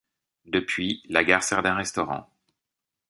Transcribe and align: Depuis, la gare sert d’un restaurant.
Depuis, 0.47 1.03
la 1.09 1.23
gare 1.23 1.43
sert 1.43 1.61
d’un 1.61 1.75
restaurant. 1.75 2.27